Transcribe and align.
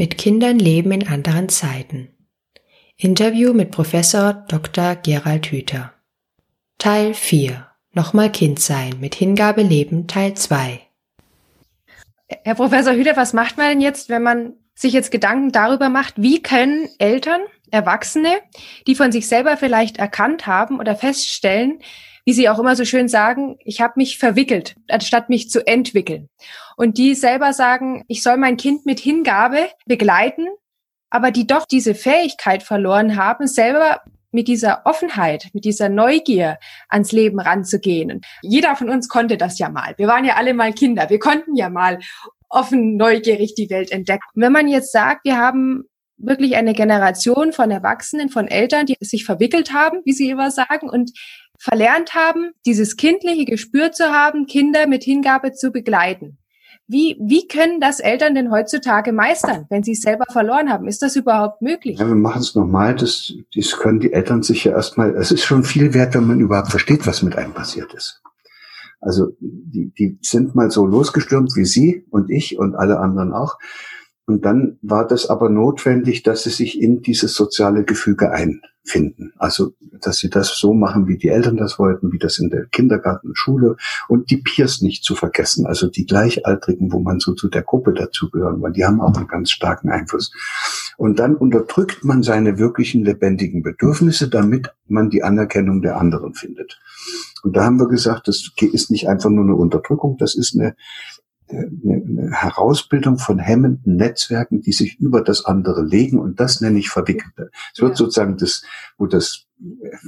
Mit 0.00 0.16
Kindern 0.16 0.58
leben 0.58 0.92
in 0.92 1.06
anderen 1.06 1.50
Zeiten. 1.50 2.08
Interview 2.96 3.52
mit 3.52 3.70
Professor 3.70 4.46
Dr. 4.48 4.96
Gerald 4.96 5.48
Hüther. 5.48 5.92
Teil 6.78 7.12
4. 7.12 7.66
Nochmal 7.92 8.32
Kind 8.32 8.60
sein. 8.60 8.94
Mit 8.98 9.14
Hingabe 9.14 9.60
leben 9.60 10.06
Teil 10.06 10.32
2. 10.32 10.80
Herr 12.44 12.54
Professor 12.54 12.94
Hüther, 12.94 13.14
was 13.18 13.34
macht 13.34 13.58
man 13.58 13.68
denn 13.68 13.82
jetzt, 13.82 14.08
wenn 14.08 14.22
man 14.22 14.54
sich 14.72 14.94
jetzt 14.94 15.10
Gedanken 15.10 15.52
darüber 15.52 15.90
macht, 15.90 16.14
wie 16.16 16.40
können 16.40 16.88
Eltern, 16.96 17.42
Erwachsene, 17.70 18.38
die 18.86 18.94
von 18.94 19.12
sich 19.12 19.28
selber 19.28 19.58
vielleicht 19.58 19.98
erkannt 19.98 20.46
haben 20.46 20.78
oder 20.78 20.96
feststellen, 20.96 21.78
wie 22.30 22.34
Sie 22.34 22.48
auch 22.48 22.60
immer 22.60 22.76
so 22.76 22.84
schön 22.84 23.08
sagen, 23.08 23.56
ich 23.64 23.80
habe 23.80 23.94
mich 23.96 24.16
verwickelt, 24.16 24.76
anstatt 24.88 25.30
mich 25.30 25.50
zu 25.50 25.66
entwickeln. 25.66 26.28
Und 26.76 26.96
die 26.96 27.16
selber 27.16 27.52
sagen, 27.52 28.04
ich 28.06 28.22
soll 28.22 28.36
mein 28.36 28.56
Kind 28.56 28.86
mit 28.86 29.00
Hingabe 29.00 29.68
begleiten, 29.84 30.46
aber 31.10 31.32
die 31.32 31.48
doch 31.48 31.66
diese 31.66 31.96
Fähigkeit 31.96 32.62
verloren 32.62 33.16
haben, 33.16 33.48
selber 33.48 34.02
mit 34.30 34.46
dieser 34.46 34.82
Offenheit, 34.84 35.48
mit 35.54 35.64
dieser 35.64 35.88
Neugier 35.88 36.58
ans 36.88 37.10
Leben 37.10 37.40
ranzugehen. 37.40 38.20
Jeder 38.42 38.76
von 38.76 38.90
uns 38.90 39.08
konnte 39.08 39.36
das 39.36 39.58
ja 39.58 39.68
mal. 39.68 39.94
Wir 39.96 40.06
waren 40.06 40.24
ja 40.24 40.36
alle 40.36 40.54
mal 40.54 40.72
Kinder. 40.72 41.10
Wir 41.10 41.18
konnten 41.18 41.56
ja 41.56 41.68
mal 41.68 41.98
offen, 42.48 42.96
neugierig 42.96 43.56
die 43.56 43.70
Welt 43.70 43.90
entdecken. 43.90 44.22
Wenn 44.34 44.52
man 44.52 44.68
jetzt 44.68 44.92
sagt, 44.92 45.24
wir 45.24 45.36
haben 45.36 45.89
wirklich 46.22 46.56
eine 46.56 46.74
Generation 46.74 47.52
von 47.52 47.70
Erwachsenen, 47.70 48.28
von 48.28 48.46
Eltern, 48.48 48.86
die 48.86 48.96
sich 49.00 49.24
verwickelt 49.24 49.72
haben, 49.72 50.00
wie 50.04 50.12
sie 50.12 50.30
immer 50.30 50.50
sagen, 50.50 50.88
und 50.88 51.12
verlernt 51.58 52.14
haben, 52.14 52.52
dieses 52.66 52.96
kindliche 52.96 53.44
Gespür 53.44 53.92
zu 53.92 54.10
haben, 54.10 54.46
Kinder 54.46 54.86
mit 54.86 55.04
Hingabe 55.04 55.52
zu 55.52 55.70
begleiten. 55.70 56.38
Wie, 56.86 57.16
wie 57.20 57.46
können 57.46 57.80
das 57.80 58.00
Eltern 58.00 58.34
denn 58.34 58.50
heutzutage 58.50 59.12
meistern, 59.12 59.66
wenn 59.70 59.84
sie 59.84 59.92
es 59.92 60.00
selber 60.00 60.24
verloren 60.32 60.70
haben? 60.70 60.88
Ist 60.88 61.02
das 61.02 61.14
überhaupt 61.14 61.62
möglich? 61.62 62.00
Ja, 62.00 62.08
wir 62.08 62.16
machen 62.16 62.40
es 62.40 62.56
nochmal. 62.56 62.96
Das, 62.96 63.32
das 63.54 63.76
können 63.76 64.00
die 64.00 64.12
Eltern 64.12 64.42
sich 64.42 64.64
ja 64.64 64.72
erstmal, 64.72 65.14
es 65.14 65.30
ist 65.30 65.44
schon 65.44 65.62
viel 65.62 65.94
wert, 65.94 66.14
wenn 66.14 66.26
man 66.26 66.40
überhaupt 66.40 66.70
versteht, 66.70 67.06
was 67.06 67.22
mit 67.22 67.36
einem 67.36 67.52
passiert 67.52 67.94
ist. 67.94 68.20
Also 69.00 69.28
die, 69.38 69.92
die 69.96 70.18
sind 70.20 70.56
mal 70.56 70.70
so 70.70 70.84
losgestürmt 70.84 71.52
wie 71.54 71.64
Sie 71.64 72.04
und 72.10 72.28
ich 72.28 72.58
und 72.58 72.74
alle 72.74 72.98
anderen 72.98 73.32
auch. 73.32 73.58
Und 74.30 74.44
dann 74.44 74.78
war 74.80 75.08
das 75.08 75.26
aber 75.26 75.50
notwendig, 75.50 76.22
dass 76.22 76.44
sie 76.44 76.50
sich 76.50 76.80
in 76.80 77.02
dieses 77.02 77.34
soziale 77.34 77.82
Gefüge 77.82 78.30
einfinden. 78.30 79.32
Also, 79.38 79.72
dass 80.00 80.18
sie 80.18 80.30
das 80.30 80.56
so 80.56 80.72
machen, 80.72 81.08
wie 81.08 81.18
die 81.18 81.30
Eltern 81.30 81.56
das 81.56 81.80
wollten, 81.80 82.12
wie 82.12 82.18
das 82.18 82.38
in 82.38 82.48
der 82.48 82.66
Kindergarten 82.66 83.30
und 83.30 83.36
Schule 83.36 83.74
und 84.06 84.30
die 84.30 84.36
Peers 84.36 84.82
nicht 84.82 85.02
zu 85.02 85.16
vergessen. 85.16 85.66
Also 85.66 85.88
die 85.88 86.06
Gleichaltrigen, 86.06 86.92
wo 86.92 87.00
man 87.00 87.18
so 87.18 87.34
zu 87.34 87.48
der 87.48 87.62
Gruppe 87.62 87.92
dazugehören, 87.92 88.62
weil 88.62 88.70
die 88.70 88.84
haben 88.84 89.00
auch 89.00 89.16
einen 89.16 89.26
ganz 89.26 89.50
starken 89.50 89.90
Einfluss. 89.90 90.32
Und 90.96 91.18
dann 91.18 91.34
unterdrückt 91.34 92.04
man 92.04 92.22
seine 92.22 92.56
wirklichen 92.56 93.04
lebendigen 93.04 93.64
Bedürfnisse, 93.64 94.28
damit 94.28 94.72
man 94.86 95.10
die 95.10 95.24
Anerkennung 95.24 95.82
der 95.82 95.96
anderen 95.96 96.34
findet. 96.34 96.78
Und 97.42 97.56
da 97.56 97.64
haben 97.64 97.80
wir 97.80 97.88
gesagt, 97.88 98.28
das 98.28 98.48
ist 98.60 98.92
nicht 98.92 99.08
einfach 99.08 99.28
nur 99.28 99.42
eine 99.42 99.56
Unterdrückung, 99.56 100.18
das 100.18 100.36
ist 100.36 100.54
eine 100.54 100.76
eine, 101.50 101.94
eine 101.94 102.30
Herausbildung 102.32 103.18
von 103.18 103.38
hemmenden 103.38 103.96
Netzwerken, 103.96 104.60
die 104.60 104.72
sich 104.72 104.98
über 104.98 105.22
das 105.22 105.44
andere 105.44 105.82
legen 105.82 106.18
und 106.18 106.40
das 106.40 106.60
nenne 106.60 106.78
ich 106.78 106.90
Verwickelte. 106.90 107.50
Es 107.72 107.80
wird 107.80 107.92
ja. 107.92 107.96
sozusagen 107.96 108.36
das, 108.36 108.62
wo 108.98 109.06
das, 109.06 109.46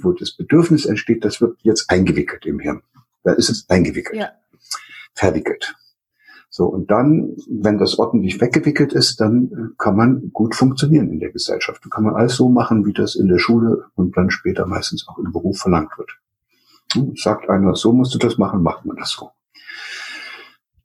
wo 0.01 0.13
das 0.13 0.33
Bedürfnis 0.33 0.87
entsteht, 0.87 1.25
das 1.25 1.41
wird 1.41 1.59
jetzt 1.63 1.91
eingewickelt 1.91 2.47
im 2.47 2.61
Hirn. 2.61 2.83
Da 3.25 3.33
ist 3.33 3.51
es 3.51 3.69
eingewickelt. 3.69 4.19
Ja. 4.19 4.31
Verwickelt. 5.15 5.75
So, 6.55 6.67
und 6.67 6.91
dann, 6.91 7.35
wenn 7.49 7.79
das 7.79 7.99
ordentlich 7.99 8.39
weggewickelt 8.41 8.93
ist, 8.93 9.21
dann 9.23 9.73
kann 9.79 9.97
man 9.97 10.33
gut 10.35 10.55
funktionieren 10.55 11.11
in 11.11 11.19
der 11.19 11.31
Gesellschaft. 11.31 11.83
Dann 11.83 11.91
kann 11.91 12.05
man 12.05 12.15
alles 12.15 12.37
so 12.37 12.51
machen, 12.51 12.85
wie 12.85 12.93
das 12.93 13.15
in 13.15 13.29
der 13.29 13.39
Schule 13.39 13.87
und 13.95 14.17
dann 14.19 14.31
später 14.31 14.67
meistens 14.67 15.09
auch 15.09 15.19
im 15.19 15.33
Beruf 15.33 15.61
verlangt 15.61 15.97
wird. 15.97 16.11
Hm, 16.93 17.17
sagt 17.17 17.49
einer, 17.49 17.75
so 17.75 17.95
musst 17.95 18.15
du 18.15 18.19
das 18.19 18.37
machen, 18.37 18.63
macht 18.63 18.85
man 18.85 18.97
das 18.99 19.13
so. 19.13 19.31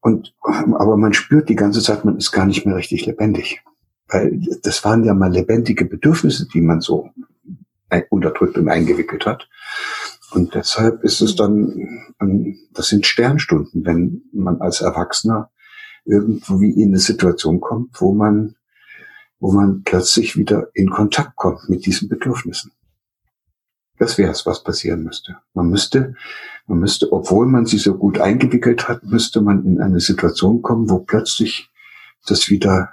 Und, 0.07 0.34
aber 0.41 0.95
man 0.95 1.13
spürt 1.13 1.50
die 1.50 1.57
ganze 1.57 1.81
Zeit, 1.81 2.06
man 2.06 2.16
ist 2.16 2.31
gar 2.31 2.45
nicht 2.45 2.66
mehr 2.66 2.78
richtig 2.78 3.06
lebendig. 3.06 3.62
Weil 4.07 4.40
das 4.63 4.85
waren 4.85 5.03
ja 5.03 5.13
mal 5.13 5.29
lebendige 5.29 5.84
Bedürfnisse, 5.84 6.47
die 6.47 6.62
man 6.62 6.79
so 6.79 7.09
unterdrückt 8.09 8.57
und 8.57 8.69
eingewickelt 8.69 9.25
hat. 9.25 9.50
Und 10.31 10.56
deshalb 10.56 11.03
ist 11.03 11.19
es 11.19 11.35
dann, 11.35 12.16
das 12.72 12.88
sind 12.88 13.06
Sternstunden, 13.06 13.85
wenn 13.85 14.22
man 14.31 14.62
als 14.62 14.79
Erwachsener 14.79 15.51
irgendwie 16.06 16.72
in 16.72 16.91
eine 16.91 17.00
Situation 17.00 17.59
kommt, 17.59 18.00
wo 18.00 18.13
man, 18.13 18.56
wo 19.41 19.51
man 19.51 19.84
plötzlich 19.84 20.38
wieder 20.38 20.69
in 20.74 20.89
Kontakt 20.89 21.35
kommt 21.35 21.68
mit 21.68 21.85
diesen 21.85 22.07
Bedürfnissen. 22.07 22.72
Das 23.99 24.17
wäre 24.17 24.31
es, 24.31 24.45
was 24.45 24.63
passieren 24.63 25.03
müsste. 25.03 25.37
Man 25.53 25.69
müsste, 25.69 26.15
man 26.67 26.79
müsste, 26.79 27.11
obwohl 27.11 27.47
man 27.47 27.65
sie 27.65 27.77
so 27.77 27.95
gut 27.95 28.19
eingewickelt 28.19 28.87
hat, 28.87 29.03
müsste 29.03 29.41
man 29.41 29.65
in 29.65 29.81
eine 29.81 29.99
Situation 29.99 30.61
kommen, 30.61 30.89
wo 30.89 30.99
plötzlich 30.99 31.71
das 32.27 32.49
wieder, 32.49 32.89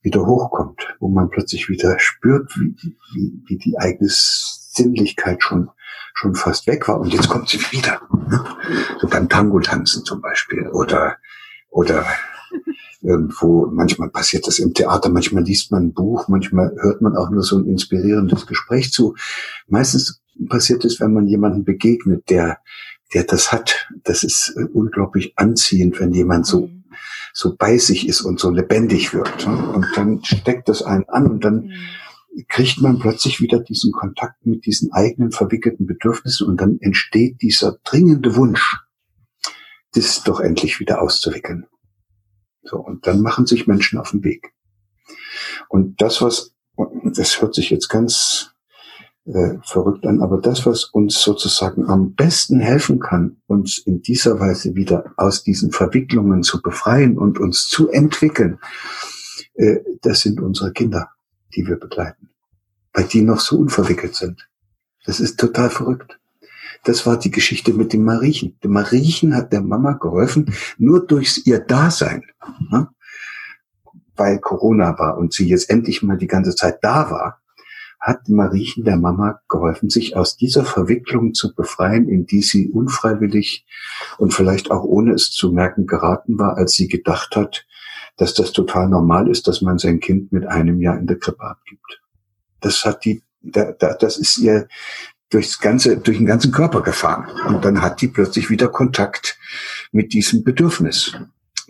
wieder 0.00 0.24
hochkommt, 0.24 0.96
wo 1.00 1.08
man 1.08 1.28
plötzlich 1.28 1.68
wieder 1.68 1.98
spürt, 1.98 2.50
wie, 2.56 2.76
wie, 3.12 3.42
wie 3.46 3.58
die 3.58 3.78
eigene 3.78 4.08
Sinnlichkeit 4.10 5.42
schon, 5.42 5.70
schon 6.14 6.34
fast 6.34 6.66
weg 6.66 6.88
war 6.88 7.00
und 7.00 7.12
jetzt 7.12 7.28
kommt 7.28 7.48
sie 7.48 7.60
wieder. 7.72 8.00
Ne? 8.28 8.44
So 9.00 9.08
beim 9.08 9.28
Tango-Tanzen 9.28 10.04
zum 10.04 10.20
Beispiel 10.22 10.68
oder, 10.68 11.16
oder 11.68 12.06
irgendwo, 13.02 13.66
manchmal 13.66 14.08
passiert 14.08 14.46
das 14.46 14.58
im 14.58 14.74
Theater, 14.74 15.10
manchmal 15.10 15.44
liest 15.44 15.70
man 15.70 15.86
ein 15.86 15.92
Buch, 15.92 16.28
manchmal 16.28 16.74
hört 16.80 17.02
man 17.02 17.16
auch 17.16 17.30
nur 17.30 17.42
so 17.42 17.58
ein 17.58 17.66
inspirierendes 17.66 18.46
Gespräch 18.46 18.92
zu. 18.92 19.14
Meistens 19.66 20.22
passiert 20.46 20.84
es, 20.84 21.00
wenn 21.00 21.12
man 21.12 21.26
jemanden 21.26 21.64
begegnet, 21.64 22.30
der, 22.30 22.58
der 23.14 23.24
das 23.24 23.52
hat. 23.52 23.88
Das 24.04 24.22
ist 24.22 24.54
äh, 24.56 24.64
unglaublich 24.64 25.32
anziehend, 25.36 26.00
wenn 26.00 26.12
jemand 26.12 26.46
so, 26.46 26.68
mhm. 26.68 26.84
so 27.32 27.56
bei 27.56 27.78
sich 27.78 28.08
ist 28.08 28.22
und 28.22 28.38
so 28.38 28.50
lebendig 28.50 29.14
wird. 29.14 29.46
Und 29.46 29.86
dann 29.94 30.24
steckt 30.24 30.68
das 30.68 30.82
einen 30.82 31.08
an 31.08 31.26
und 31.26 31.44
dann 31.44 31.66
mhm. 31.66 32.44
kriegt 32.48 32.80
man 32.80 32.98
plötzlich 32.98 33.40
wieder 33.40 33.60
diesen 33.60 33.92
Kontakt 33.92 34.44
mit 34.46 34.66
diesen 34.66 34.92
eigenen 34.92 35.32
verwickelten 35.32 35.86
Bedürfnissen 35.86 36.46
und 36.46 36.60
dann 36.60 36.78
entsteht 36.80 37.42
dieser 37.42 37.78
dringende 37.84 38.36
Wunsch, 38.36 38.76
das 39.92 40.22
doch 40.22 40.40
endlich 40.40 40.80
wieder 40.80 41.02
auszuwickeln. 41.02 41.66
So, 42.62 42.76
und 42.76 43.06
dann 43.06 43.22
machen 43.22 43.46
sich 43.46 43.66
Menschen 43.66 43.98
auf 43.98 44.10
den 44.10 44.24
Weg. 44.24 44.52
Und 45.68 46.00
das, 46.02 46.20
was, 46.20 46.54
das 47.04 47.40
hört 47.40 47.54
sich 47.54 47.70
jetzt 47.70 47.88
ganz 47.88 48.52
äh, 49.28 49.58
verrückt 49.62 50.06
an, 50.06 50.22
aber 50.22 50.38
das, 50.40 50.64
was 50.64 50.84
uns 50.84 51.20
sozusagen 51.20 51.86
am 51.86 52.14
besten 52.14 52.60
helfen 52.60 52.98
kann, 52.98 53.36
uns 53.46 53.78
in 53.78 54.00
dieser 54.00 54.40
Weise 54.40 54.74
wieder 54.74 55.12
aus 55.16 55.42
diesen 55.42 55.70
Verwicklungen 55.70 56.42
zu 56.42 56.62
befreien 56.62 57.18
und 57.18 57.38
uns 57.38 57.68
zu 57.68 57.90
entwickeln, 57.90 58.58
äh, 59.54 59.80
das 60.00 60.20
sind 60.20 60.40
unsere 60.40 60.72
Kinder, 60.72 61.10
die 61.54 61.66
wir 61.66 61.76
begleiten, 61.76 62.30
weil 62.94 63.04
die 63.04 63.22
noch 63.22 63.40
so 63.40 63.58
unverwickelt 63.58 64.14
sind. 64.14 64.48
Das 65.04 65.20
ist 65.20 65.38
total 65.38 65.70
verrückt. 65.70 66.18
Das 66.84 67.04
war 67.04 67.18
die 67.18 67.30
Geschichte 67.30 67.74
mit 67.74 67.92
dem 67.92 68.04
Mariechen. 68.04 68.58
Dem 68.64 68.72
Mariechen 68.72 69.34
hat 69.34 69.52
der 69.52 69.60
Mama 69.60 69.92
geholfen, 69.92 70.54
nur 70.78 71.06
durch 71.06 71.42
ihr 71.44 71.58
Dasein, 71.58 72.24
ne? 72.70 72.88
weil 74.16 74.38
Corona 74.38 74.98
war 74.98 75.18
und 75.18 75.32
sie 75.32 75.48
jetzt 75.48 75.68
endlich 75.68 76.02
mal 76.02 76.16
die 76.16 76.26
ganze 76.26 76.54
Zeit 76.54 76.78
da 76.82 77.10
war, 77.10 77.40
hat 78.00 78.28
Mariechen 78.28 78.84
der 78.84 78.96
Mama 78.96 79.40
geholfen, 79.48 79.90
sich 79.90 80.16
aus 80.16 80.36
dieser 80.36 80.64
Verwicklung 80.64 81.34
zu 81.34 81.54
befreien, 81.54 82.08
in 82.08 82.26
die 82.26 82.42
sie 82.42 82.70
unfreiwillig 82.70 83.66
und 84.18 84.32
vielleicht 84.32 84.70
auch 84.70 84.84
ohne 84.84 85.12
es 85.12 85.30
zu 85.30 85.52
merken 85.52 85.86
geraten 85.86 86.38
war, 86.38 86.56
als 86.56 86.72
sie 86.72 86.88
gedacht 86.88 87.34
hat, 87.34 87.66
dass 88.16 88.34
das 88.34 88.52
total 88.52 88.88
normal 88.88 89.28
ist, 89.28 89.48
dass 89.48 89.62
man 89.62 89.78
sein 89.78 90.00
Kind 90.00 90.32
mit 90.32 90.46
einem 90.46 90.80
Jahr 90.80 90.98
in 90.98 91.06
der 91.06 91.18
Krippe 91.18 91.42
abgibt. 91.42 92.00
Das 92.60 92.84
hat 92.84 93.04
die, 93.04 93.22
da, 93.40 93.72
da, 93.72 93.94
das 93.94 94.16
ist 94.16 94.38
ihr 94.38 94.68
durchs 95.30 95.60
ganze, 95.60 95.96
durch 95.98 96.16
den 96.16 96.26
ganzen 96.26 96.52
Körper 96.52 96.82
gefahren. 96.82 97.28
Und 97.46 97.64
dann 97.64 97.82
hat 97.82 98.00
die 98.00 98.08
plötzlich 98.08 98.50
wieder 98.50 98.68
Kontakt 98.68 99.38
mit 99.92 100.12
diesem 100.12 100.42
Bedürfnis 100.42 101.16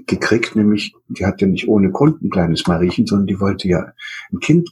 gekriegt, 0.07 0.57
nämlich, 0.57 0.95
die 1.09 1.27
hat 1.27 1.41
ja 1.41 1.47
nicht 1.47 1.69
ohne 1.69 1.91
Grund 1.91 2.23
ein 2.23 2.31
kleines 2.31 2.67
Mariechen, 2.67 3.07
sondern 3.07 3.27
die 3.27 3.41
wollte 3.41 3.69
ja 3.69 3.93
ein 4.33 4.39
Kind 4.41 4.71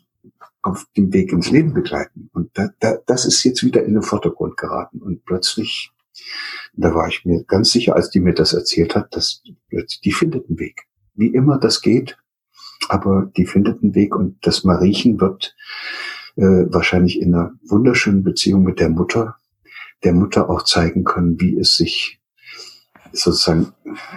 auf 0.67 0.87
dem 0.97 1.13
Weg 1.13 1.33
ins 1.33 1.51
Leben 1.51 1.73
begleiten. 1.73 2.29
Und 2.33 2.51
da, 2.55 2.69
da, 2.81 2.97
das 3.07 3.25
ist 3.25 3.45
jetzt 3.45 3.63
wieder 3.63 3.85
in 3.85 3.95
den 3.95 4.03
Vordergrund 4.03 4.57
geraten. 4.57 5.01
Und 5.01 5.25
plötzlich, 5.25 5.93
da 6.75 6.95
war 6.95 7.09
ich 7.09 7.25
mir 7.25 7.45
ganz 7.45 7.71
sicher, 7.71 7.95
als 7.95 8.11
die 8.11 8.21
mir 8.21 8.35
das 8.35 8.53
erzählt 8.53 8.95
hat, 8.95 9.15
dass 9.15 9.43
die 10.05 10.13
findet 10.13 10.49
einen 10.49 10.59
Weg. 10.59 10.87
Wie 11.15 11.29
immer 11.29 11.59
das 11.59 11.81
geht, 11.81 12.19
aber 12.89 13.31
die 13.37 13.47
findet 13.47 13.83
einen 13.83 13.95
Weg 13.95 14.15
und 14.15 14.45
das 14.47 14.65
Mariechen 14.65 15.21
wird 15.21 15.55
äh, 16.37 16.43
wahrscheinlich 16.43 17.21
in 17.21 17.35
einer 17.35 17.53
wunderschönen 17.65 18.23
Beziehung 18.23 18.65
mit 18.65 18.81
der 18.81 18.91
Mutter, 18.91 19.37
der 20.05 20.13
Mutter 20.13 20.51
auch 20.51 20.63
zeigen 20.63 21.05
können, 21.05 21.41
wie 21.41 21.59
es 21.59 21.77
sich 21.77 22.21
sozusagen 23.13 23.73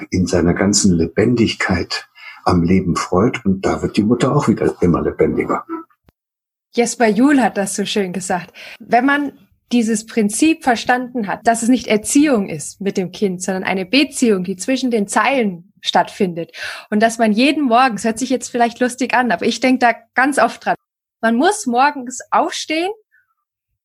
in 0.09 0.25
seiner 0.25 0.53
ganzen 0.53 0.93
Lebendigkeit 0.93 2.09
am 2.43 2.63
Leben 2.63 2.95
freut 2.95 3.45
und 3.45 3.65
da 3.65 3.81
wird 3.81 3.97
die 3.97 4.03
Mutter 4.03 4.35
auch 4.35 4.47
wieder 4.47 4.75
immer 4.81 5.01
lebendiger. 5.01 5.65
Jesper 6.75 7.07
Juhl 7.07 7.41
hat 7.41 7.57
das 7.57 7.75
so 7.75 7.85
schön 7.85 8.13
gesagt. 8.13 8.55
Wenn 8.79 9.05
man 9.05 9.31
dieses 9.71 10.05
Prinzip 10.05 10.63
verstanden 10.63 11.27
hat, 11.27 11.45
dass 11.45 11.61
es 11.63 11.69
nicht 11.69 11.87
Erziehung 11.87 12.49
ist 12.49 12.81
mit 12.81 12.97
dem 12.97 13.11
Kind, 13.11 13.41
sondern 13.41 13.63
eine 13.63 13.85
Beziehung, 13.85 14.43
die 14.43 14.55
zwischen 14.55 14.91
den 14.91 15.07
Zeilen 15.07 15.73
stattfindet 15.81 16.51
und 16.89 17.01
dass 17.01 17.17
man 17.17 17.31
jeden 17.31 17.65
Morgen, 17.65 17.95
das 17.95 18.03
hört 18.03 18.19
sich 18.19 18.29
jetzt 18.29 18.49
vielleicht 18.49 18.79
lustig 18.79 19.13
an, 19.13 19.31
aber 19.31 19.45
ich 19.45 19.59
denke 19.59 19.79
da 19.79 19.93
ganz 20.15 20.39
oft 20.39 20.65
dran, 20.65 20.75
man 21.21 21.35
muss 21.35 21.65
morgens 21.65 22.19
aufstehen 22.31 22.91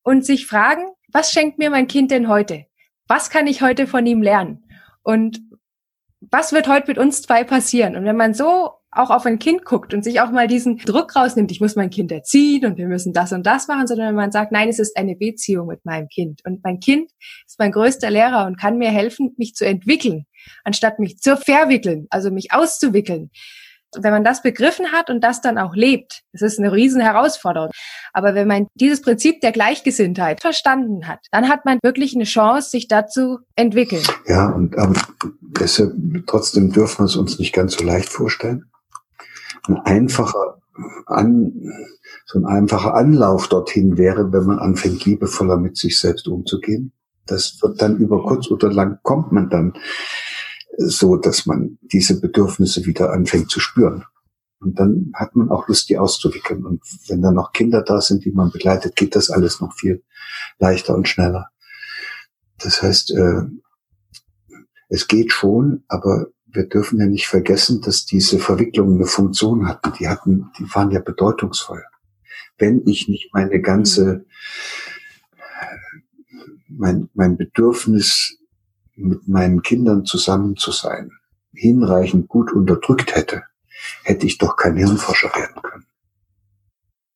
und 0.02 0.24
sich 0.24 0.46
fragen, 0.46 0.86
was 1.12 1.32
schenkt 1.32 1.58
mir 1.58 1.70
mein 1.70 1.86
Kind 1.86 2.10
denn 2.10 2.28
heute? 2.28 2.66
Was 3.06 3.30
kann 3.30 3.46
ich 3.46 3.62
heute 3.62 3.86
von 3.86 4.06
ihm 4.06 4.22
lernen? 4.22 4.68
Und 5.02 5.40
was 6.20 6.52
wird 6.52 6.68
heute 6.68 6.88
mit 6.88 6.98
uns 6.98 7.22
zwei 7.22 7.44
passieren? 7.44 7.96
Und 7.96 8.04
wenn 8.04 8.16
man 8.16 8.34
so 8.34 8.70
auch 8.94 9.10
auf 9.10 9.26
ein 9.26 9.38
Kind 9.38 9.64
guckt 9.64 9.94
und 9.94 10.04
sich 10.04 10.20
auch 10.20 10.30
mal 10.30 10.46
diesen 10.46 10.78
Druck 10.78 11.16
rausnimmt, 11.16 11.50
ich 11.50 11.60
muss 11.60 11.76
mein 11.76 11.90
Kind 11.90 12.12
erziehen 12.12 12.64
und 12.64 12.76
wir 12.78 12.86
müssen 12.86 13.12
das 13.12 13.32
und 13.32 13.44
das 13.44 13.68
machen, 13.68 13.86
sondern 13.86 14.08
wenn 14.08 14.14
man 14.14 14.32
sagt, 14.32 14.52
nein, 14.52 14.68
es 14.68 14.78
ist 14.78 14.96
eine 14.96 15.16
Beziehung 15.16 15.68
mit 15.68 15.84
meinem 15.84 16.08
Kind. 16.08 16.40
Und 16.44 16.62
mein 16.64 16.80
Kind 16.80 17.10
ist 17.46 17.58
mein 17.58 17.72
größter 17.72 18.10
Lehrer 18.10 18.46
und 18.46 18.58
kann 18.58 18.78
mir 18.78 18.90
helfen, 18.90 19.34
mich 19.36 19.54
zu 19.54 19.66
entwickeln, 19.66 20.26
anstatt 20.64 20.98
mich 20.98 21.18
zu 21.18 21.36
verwickeln, 21.36 22.06
also 22.10 22.30
mich 22.30 22.52
auszuwickeln 22.52 23.30
wenn 24.00 24.12
man 24.12 24.24
das 24.24 24.42
begriffen 24.42 24.92
hat 24.92 25.10
und 25.10 25.22
das 25.22 25.40
dann 25.40 25.58
auch 25.58 25.74
lebt, 25.74 26.22
das 26.32 26.42
ist 26.42 26.58
eine 26.58 26.72
riesen. 26.72 27.02
Aber 27.02 28.34
wenn 28.34 28.48
man 28.48 28.66
dieses 28.74 29.02
Prinzip 29.02 29.40
der 29.40 29.52
Gleichgesinntheit 29.52 30.40
verstanden 30.40 31.06
hat, 31.06 31.20
dann 31.30 31.48
hat 31.48 31.64
man 31.64 31.78
wirklich 31.82 32.14
eine 32.14 32.24
Chance, 32.24 32.70
sich 32.70 32.88
dazu 32.88 33.38
entwickeln. 33.56 34.02
Ja, 34.26 34.48
und 34.48 34.76
aber 34.78 34.94
deshalb 35.40 35.92
trotzdem 36.26 36.72
dürfen 36.72 37.00
wir 37.00 37.04
es 37.04 37.16
uns 37.16 37.38
nicht 37.38 37.52
ganz 37.52 37.74
so 37.74 37.84
leicht 37.84 38.08
vorstellen. 38.08 38.66
Ein 39.66 39.78
einfacher 39.78 40.60
an, 41.06 41.52
so 42.26 42.38
ein 42.38 42.46
einfacher 42.46 42.94
Anlauf 42.94 43.48
dorthin 43.48 43.96
wäre, 43.96 44.32
wenn 44.32 44.44
man 44.44 44.58
anfängt, 44.58 45.04
liebevoller 45.04 45.56
mit 45.56 45.76
sich 45.76 45.98
selbst 45.98 46.28
umzugehen. 46.28 46.92
Das 47.26 47.58
wird 47.62 47.80
dann 47.80 47.96
über 47.96 48.22
kurz 48.22 48.50
oder 48.50 48.70
lang 48.72 48.98
kommt 49.02 49.32
man 49.32 49.48
dann 49.48 49.74
so, 50.76 51.16
dass 51.16 51.46
man 51.46 51.78
diese 51.80 52.20
Bedürfnisse 52.20 52.84
wieder 52.86 53.12
anfängt 53.12 53.50
zu 53.50 53.60
spüren. 53.60 54.04
Und 54.60 54.78
dann 54.78 55.12
hat 55.14 55.36
man 55.36 55.50
auch 55.50 55.68
Lust, 55.68 55.88
die 55.88 55.98
auszuwickeln. 55.98 56.64
Und 56.64 56.82
wenn 57.08 57.22
dann 57.22 57.34
noch 57.34 57.52
Kinder 57.52 57.82
da 57.82 58.00
sind, 58.00 58.24
die 58.24 58.32
man 58.32 58.50
begleitet, 58.50 58.96
geht 58.96 59.14
das 59.14 59.30
alles 59.30 59.60
noch 59.60 59.74
viel 59.74 60.02
leichter 60.58 60.94
und 60.94 61.06
schneller. 61.06 61.50
Das 62.58 62.82
heißt, 62.82 63.10
äh, 63.12 63.42
es 64.88 65.06
geht 65.06 65.32
schon, 65.32 65.84
aber 65.88 66.28
wir 66.54 66.66
dürfen 66.68 67.00
ja 67.00 67.06
nicht 67.06 67.26
vergessen, 67.26 67.80
dass 67.80 68.06
diese 68.06 68.38
Verwicklungen 68.38 68.96
eine 68.96 69.06
Funktion 69.06 69.68
hatten. 69.68 69.92
Die 69.98 70.08
hatten, 70.08 70.50
die 70.58 70.64
waren 70.74 70.90
ja 70.90 71.00
bedeutungsvoll. 71.00 71.82
Wenn 72.56 72.86
ich 72.86 73.08
nicht 73.08 73.34
meine 73.34 73.60
ganze, 73.60 74.24
mein, 76.68 77.08
mein 77.14 77.36
Bedürfnis 77.36 78.38
mit 78.94 79.26
meinen 79.26 79.62
Kindern 79.62 80.04
zusammen 80.04 80.56
zu 80.56 80.70
sein, 80.70 81.10
hinreichend 81.52 82.28
gut 82.28 82.52
unterdrückt 82.52 83.14
hätte, 83.16 83.42
hätte 84.04 84.26
ich 84.26 84.38
doch 84.38 84.56
kein 84.56 84.76
Hirnforscher 84.76 85.30
werden 85.34 85.60
können. 85.60 85.86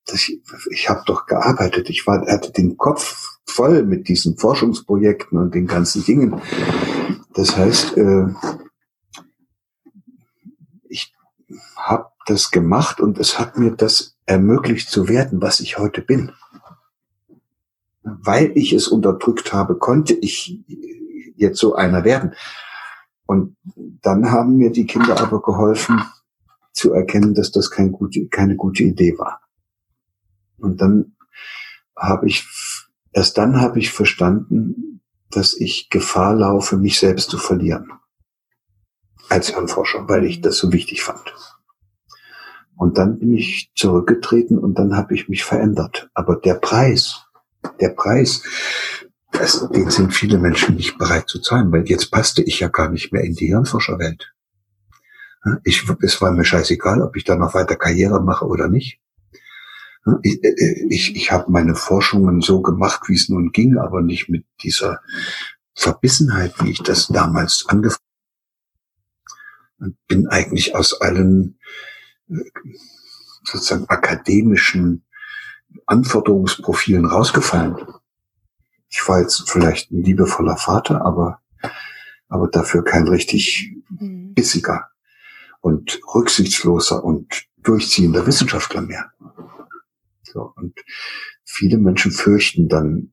Das, 0.07 0.29
ich 0.71 0.89
habe 0.89 1.03
doch 1.07 1.27
gearbeitet, 1.27 1.91
ich 1.91 2.07
war, 2.07 2.27
hatte 2.27 2.51
den 2.51 2.77
Kopf 2.77 3.39
voll 3.47 3.85
mit 3.85 4.09
diesen 4.09 4.37
Forschungsprojekten 4.37 5.39
und 5.39 5.55
den 5.55 5.67
ganzen 5.67 6.05
Dingen. 6.05 6.41
Das 7.35 7.57
heißt, 7.57 7.97
äh, 7.97 8.27
habe 11.77 12.11
das 12.27 12.51
gemacht 12.51 13.01
und 13.01 13.19
es 13.19 13.39
hat 13.39 13.57
mir 13.57 13.73
das 13.73 14.17
ermöglicht 14.27 14.91
zu 14.91 15.09
werden, 15.09 15.41
was 15.41 15.61
ich 15.61 15.79
heute 15.79 16.03
bin. 16.03 16.33
Weil 18.03 18.53
ich 18.55 18.73
es 18.73 18.89
unterdrückt 18.89 19.53
habe, 19.53 19.77
konnte 19.77 20.15
ich 20.15 20.61
jetzt 21.37 21.59
so 21.59 21.75
einer 21.75 22.05
werden. 22.05 22.35
Und 23.27 23.57
dann 24.03 24.31
haben 24.31 24.57
mir 24.57 24.71
die 24.71 24.87
Kinder 24.87 25.21
aber 25.21 25.43
geholfen 25.43 26.03
zu 26.73 26.93
erkennen, 26.93 27.35
dass 27.35 27.51
das 27.51 27.71
kein 27.71 27.93
gute, 27.93 28.29
keine 28.29 28.57
gute 28.57 28.85
Idee 28.85 29.19
war. 29.19 29.41
Und 30.59 30.81
dann 30.81 31.17
habe 31.97 32.27
ich, 32.27 32.47
erst 33.13 33.39
dann 33.39 33.61
habe 33.61 33.79
ich 33.79 33.91
verstanden, 33.91 35.01
dass 35.31 35.55
ich 35.55 35.91
Gefahr 35.91 36.35
laufe, 36.35 36.77
mich 36.77 36.99
selbst 36.99 37.31
zu 37.31 37.39
verlieren. 37.39 37.93
Als 39.29 39.49
Hirnforscher, 39.49 40.09
weil 40.09 40.25
ich 40.25 40.41
das 40.41 40.59
so 40.59 40.73
wichtig 40.73 41.03
fand. 41.03 41.35
Und 42.77 42.97
dann 42.97 43.19
bin 43.19 43.35
ich 43.35 43.73
zurückgetreten 43.75 44.57
und 44.57 44.79
dann 44.79 44.97
habe 44.97 45.15
ich 45.15 45.29
mich 45.29 45.45
verändert. 45.45 46.09
Aber 46.15 46.37
der 46.37 46.55
Preis, 46.55 47.27
der 47.81 47.91
Preis, 47.91 48.43
das, 49.33 49.69
den 49.71 49.91
sind 49.91 50.15
viele 50.15 50.39
Menschen 50.39 50.77
nicht 50.77 50.97
bereit 50.97 51.29
zu 51.29 51.41
zahlen, 51.41 51.73
weil 51.73 51.89
jetzt 51.89 52.11
passte 52.11 52.43
ich 52.43 52.61
ja 52.61 52.69
gar 52.69 52.89
nicht 52.89 53.13
mehr 53.13 53.25
in 53.25 53.35
die 53.35 53.49
Hirnforscherwelt. 53.49 54.33
Ich, 55.65 55.89
es 56.03 56.21
war 56.23 56.33
mir 56.33 56.45
scheißegal, 56.45 57.03
ob 57.03 57.17
ich 57.17 57.25
da 57.25 57.35
noch 57.35 57.55
weiter 57.55 57.77
Karriere 57.77 58.23
mache 58.23 58.47
oder 58.47 58.69
nicht. 58.69 59.01
Ich, 60.23 60.43
äh, 60.43 60.87
ich, 60.89 61.17
ich 61.17 61.33
habe 61.33 61.51
meine 61.51 61.75
Forschungen 61.75 62.41
so 62.41 62.63
gemacht, 62.63 63.03
wie 63.09 63.15
es 63.15 63.29
nun 63.29 63.51
ging, 63.51 63.77
aber 63.77 64.03
nicht 64.03 64.29
mit 64.29 64.45
dieser 64.63 65.01
Verbissenheit, 65.75 66.55
wie 66.63 66.71
ich 66.71 66.83
das 66.83 67.09
damals 67.09 67.65
angefangen 67.69 68.08
und 69.79 69.97
bin 70.07 70.27
eigentlich 70.29 70.75
aus 70.75 71.01
allen 71.01 71.59
äh, 72.29 72.37
sozusagen 73.45 73.89
akademischen 73.89 75.05
Anforderungsprofilen 75.87 77.07
rausgefallen. 77.07 77.77
Ich 78.89 79.07
war 79.07 79.21
jetzt 79.21 79.51
vielleicht 79.51 79.91
ein 79.91 80.03
liebevoller 80.03 80.57
Vater, 80.57 81.05
aber, 81.05 81.41
aber 82.29 82.49
dafür 82.49 82.85
kein 82.85 83.07
richtig 83.07 83.75
mhm. 83.89 84.35
bissiger 84.35 84.89
und 85.61 86.01
rücksichtsloser 86.15 87.05
und 87.05 87.45
durchziehender 87.63 88.27
Wissenschaftler 88.27 88.81
mehr. 88.81 89.13
So, 90.23 90.53
und 90.57 90.79
viele 91.45 91.79
Menschen 91.79 92.13
fürchten 92.13 92.69
dann, 92.69 93.13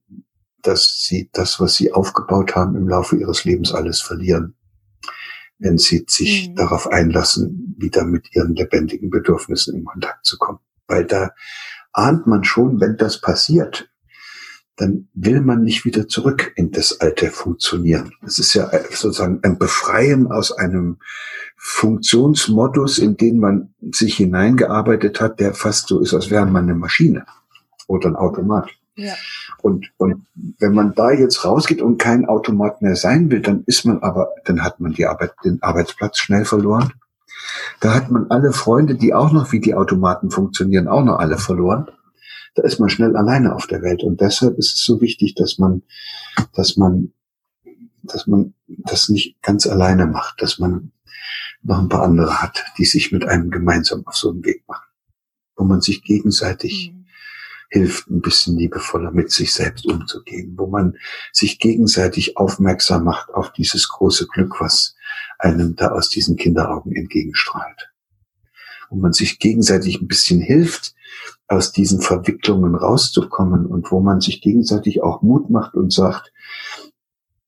dass 0.62 1.02
sie 1.02 1.30
das, 1.34 1.60
was 1.60 1.76
sie 1.76 1.92
aufgebaut 1.92 2.56
haben, 2.56 2.76
im 2.76 2.88
Laufe 2.88 3.16
ihres 3.18 3.44
Lebens 3.46 3.72
alles 3.72 4.02
verlieren, 4.02 4.56
wenn 5.58 5.78
sie 5.78 6.06
sich 6.08 6.50
mhm. 6.50 6.56
darauf 6.56 6.88
einlassen, 6.88 7.76
wieder 7.78 8.06
mit 8.06 8.36
ihren 8.36 8.56
lebendigen 8.56 9.10
Bedürfnissen 9.10 9.76
in 9.76 9.86
Kontakt 9.86 10.26
zu 10.26 10.38
kommen. 10.38 10.60
Weil 10.88 11.06
da 11.06 11.32
ahnt 11.94 12.28
man 12.28 12.44
schon, 12.44 12.80
wenn 12.82 12.98
das 12.98 13.22
passiert, 13.22 13.90
dann 14.76 15.08
will 15.14 15.40
man 15.40 15.62
nicht 15.62 15.86
wieder 15.86 16.08
zurück 16.08 16.52
in 16.56 16.72
das 16.72 17.00
alte 17.00 17.32
Funktionieren. 17.32 18.12
Es 18.26 18.40
ist 18.40 18.54
ja 18.54 18.70
sozusagen 18.92 19.40
ein 19.44 19.58
Befreien 19.58 20.32
aus 20.32 20.52
einem 20.52 20.98
Funktionsmodus, 21.56 23.00
in 23.00 23.16
den 23.16 23.40
man 23.40 23.74
sich 23.92 24.18
hineingearbeitet 24.18 25.22
hat, 25.22 25.40
der 25.40 25.54
fast 25.54 25.88
so 25.88 26.02
ist, 26.02 26.14
als 26.14 26.30
wäre 26.30 26.46
man 26.46 26.66
eine 26.66 26.76
Maschine 26.76 27.26
oder 27.88 28.10
ein 28.10 28.16
Automat. 28.18 28.70
Ja. 28.96 29.14
Und, 29.62 29.92
und 29.98 30.26
wenn 30.60 30.74
man 30.74 30.94
da 30.94 31.12
jetzt 31.12 31.44
rausgeht 31.44 31.82
und 31.82 31.98
kein 31.98 32.26
Automat 32.26 32.82
mehr 32.82 32.96
sein 32.96 33.30
will, 33.30 33.42
dann 33.42 33.64
ist 33.66 33.86
man 33.86 34.00
aber, 34.00 34.30
dann 34.46 34.64
hat 34.64 34.80
man 34.80 34.94
die 34.94 35.06
Arbeit, 35.06 35.34
den 35.44 35.62
Arbeitsplatz 35.62 36.18
schnell 36.20 36.46
verloren. 36.46 36.94
Da 37.82 37.94
hat 37.94 38.10
man 38.10 38.32
alle 38.32 38.54
Freunde, 38.54 38.96
die 38.96 39.14
auch 39.14 39.32
noch 39.32 39.52
wie 39.52 39.60
die 39.60 39.76
Automaten 39.76 40.32
funktionieren, 40.32 40.88
auch 40.88 41.04
noch 41.04 41.20
alle 41.20 41.38
verloren 41.38 41.90
da 42.56 42.64
ist 42.64 42.80
man 42.80 42.90
schnell 42.90 43.16
alleine 43.16 43.54
auf 43.54 43.68
der 43.68 43.82
Welt. 43.82 44.02
Und 44.02 44.22
deshalb 44.22 44.58
ist 44.58 44.76
es 44.76 44.84
so 44.84 45.02
wichtig, 45.02 45.36
dass 45.36 45.60
man, 45.60 45.84
dass 46.54 46.78
man, 46.78 47.12
dass 48.02 48.28
man 48.28 48.54
das 48.68 49.10
nicht 49.10 49.42
ganz 49.42 49.68
alleine 49.68 50.08
macht, 50.08 50.42
dass 50.42 50.58
man 50.58 50.92
noch 51.62 51.80
ein 51.80 51.90
paar 51.90 52.04
andere 52.04 52.42
hat, 52.42 52.64
die 52.78 52.86
sich 52.86 53.12
mit 53.12 53.26
einem 53.26 53.52
gemeinsam 53.52 54.08
auf 54.08 54.16
so 54.16 54.32
einen 54.32 54.46
Weg 54.46 54.64
machen, 54.68 54.88
wo 55.56 55.66
man 55.66 55.82
sich 55.82 56.04
gegenseitig 56.04 56.94
mhm. 56.94 56.95
Hilft, 57.76 58.10
ein 58.10 58.22
bisschen 58.22 58.58
liebevoller 58.58 59.12
mit 59.12 59.32
sich 59.32 59.54
selbst 59.54 59.86
umzugehen, 59.86 60.54
wo 60.58 60.66
man 60.66 60.96
sich 61.34 61.60
gegenseitig 61.60 62.38
aufmerksam 62.38 63.04
macht 63.04 63.34
auf 63.34 63.52
dieses 63.52 63.90
große 63.90 64.28
Glück, 64.28 64.62
was 64.62 64.96
einem 65.40 65.76
da 65.76 65.90
aus 65.90 66.08
diesen 66.08 66.38
Kinderaugen 66.38 66.96
entgegenstrahlt. 66.96 67.92
Wo 68.90 68.96
man 68.96 69.12
sich 69.12 69.40
gegenseitig 69.40 70.00
ein 70.00 70.08
bisschen 70.08 70.40
hilft, 70.40 70.96
aus 71.50 71.74
diesen 71.74 72.00
Verwicklungen 72.00 72.76
rauszukommen 72.76 73.66
und 73.66 73.92
wo 73.92 74.00
man 74.00 74.22
sich 74.22 74.42
gegenseitig 74.42 75.04
auch 75.04 75.22
Mut 75.22 75.50
macht 75.50 75.74
und 75.76 75.92
sagt, 75.92 76.32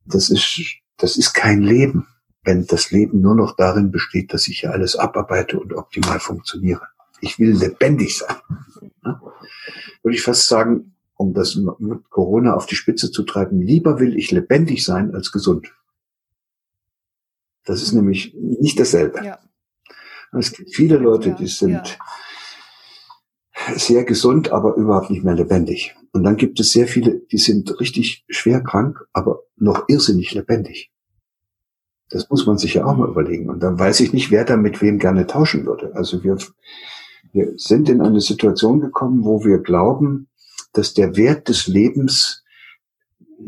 das 0.04 0.30
ist, 0.30 0.60
das 0.98 1.16
ist 1.16 1.36
kein 1.36 1.62
Leben, 1.62 2.06
wenn 2.44 2.68
das 2.68 2.92
Leben 2.92 3.22
nur 3.22 3.36
noch 3.36 3.56
darin 3.56 3.92
besteht, 3.92 4.34
dass 4.34 4.50
ich 4.50 4.60
hier 4.60 4.72
alles 4.72 4.98
abarbeite 4.98 5.58
und 5.58 5.74
optimal 5.74 6.20
funktioniere. 6.20 6.86
Ich 7.22 7.40
will 7.40 7.52
lebendig 7.52 8.18
sein. 8.18 8.36
Ja? 9.04 9.22
Würde 10.04 10.16
ich 10.16 10.24
fast 10.24 10.48
sagen, 10.48 10.96
um 11.16 11.34
das 11.34 11.56
mit 11.56 12.10
Corona 12.10 12.54
auf 12.54 12.68
die 12.68 12.76
Spitze 12.76 13.12
zu 13.12 13.24
treiben, 13.24 13.62
lieber 13.62 14.00
will 14.00 14.18
ich 14.18 14.32
lebendig 14.32 14.84
sein 14.84 15.14
als 15.14 15.32
gesund. 15.32 15.74
Das 17.66 17.82
ist 17.82 17.92
nämlich 17.92 18.34
nicht 18.36 18.80
dasselbe. 18.80 19.26
Ja. 19.26 19.40
Es 20.32 20.54
gibt 20.54 20.74
viele 20.74 20.98
Leute, 20.98 21.36
die 21.38 21.48
sind 21.48 21.72
ja. 21.72 21.84
sehr 23.76 24.04
gesund, 24.04 24.52
aber 24.52 24.76
überhaupt 24.76 25.10
nicht 25.10 25.24
mehr 25.24 25.36
lebendig. 25.36 25.96
Und 26.12 26.24
dann 26.24 26.38
gibt 26.38 26.60
es 26.60 26.72
sehr 26.72 26.88
viele, 26.88 27.22
die 27.32 27.38
sind 27.38 27.80
richtig 27.80 28.26
schwer 28.30 28.62
krank, 28.62 29.06
aber 29.14 29.44
noch 29.56 29.86
irrsinnig 29.88 30.34
lebendig. 30.34 30.92
Das 32.10 32.30
muss 32.30 32.46
man 32.46 32.58
sich 32.58 32.76
ja 32.76 32.86
auch 32.86 32.96
mal 32.96 33.10
überlegen. 33.10 33.50
Und 33.50 33.62
dann 33.62 33.78
weiß 33.78 34.00
ich 34.00 34.14
nicht, 34.14 34.32
wer 34.32 34.46
da 34.46 34.56
mit 34.56 34.82
wem 34.82 35.00
gerne 35.00 35.28
tauschen 35.28 35.66
würde. 35.66 35.94
Also 35.94 36.24
wir, 36.24 36.38
wir 37.34 37.54
sind 37.58 37.90
in 37.90 38.02
eine 38.02 38.22
Situation 38.22 38.80
gekommen, 38.80 39.24
wo 39.24 39.44
wir 39.44 39.60
glauben, 39.60 40.28
dass 40.74 40.94
der 40.94 41.16
Wert 41.16 41.50
des 41.50 41.68
Lebens 41.68 42.44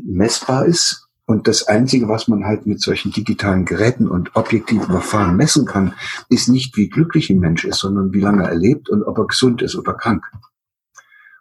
messbar 0.03 0.65
ist. 0.65 1.07
Und 1.25 1.47
das 1.47 1.67
Einzige, 1.67 2.07
was 2.07 2.27
man 2.27 2.45
halt 2.45 2.65
mit 2.65 2.81
solchen 2.81 3.11
digitalen 3.11 3.65
Geräten 3.65 4.07
und 4.07 4.35
objektiven 4.35 4.87
Verfahren 4.87 5.35
messen 5.35 5.65
kann, 5.65 5.93
ist 6.29 6.49
nicht, 6.49 6.75
wie 6.75 6.89
glücklich 6.89 7.29
ein 7.29 7.39
Mensch 7.39 7.65
ist, 7.65 7.79
sondern 7.79 8.13
wie 8.13 8.19
lange 8.19 8.47
er 8.47 8.55
lebt 8.55 8.89
und 8.89 9.03
ob 9.03 9.17
er 9.19 9.27
gesund 9.27 9.61
ist 9.61 9.75
oder 9.75 9.93
krank. 9.93 10.25